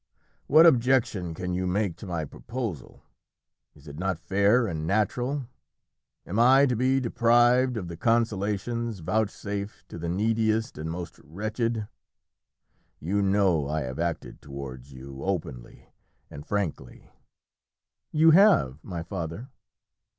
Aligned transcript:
"What 0.47 0.65
objection 0.65 1.35
can 1.35 1.53
you 1.53 1.67
make 1.67 1.95
to 1.97 2.07
my 2.07 2.25
proposal? 2.25 3.03
Is 3.75 3.87
it 3.87 3.99
not 3.99 4.17
fair 4.17 4.65
and 4.65 4.87
natural? 4.87 5.45
Am 6.25 6.39
I 6.39 6.65
to 6.65 6.75
be 6.75 6.99
deprived 6.99 7.77
of 7.77 7.87
the 7.87 7.95
consolations 7.97 8.97
vouchsafed 9.01 9.87
to 9.89 9.99
the 9.99 10.09
neediest 10.09 10.79
and 10.79 10.89
most 10.89 11.19
wretched? 11.23 11.87
You 12.99 13.21
know 13.21 13.67
I 13.69 13.81
have 13.81 13.99
acted 13.99 14.41
towards 14.41 14.91
you 14.91 15.23
openly 15.23 15.93
and 16.31 16.47
frankly." 16.47 17.11
"You 18.11 18.31
have, 18.31 18.79
my 18.83 19.03
father." 19.03 19.49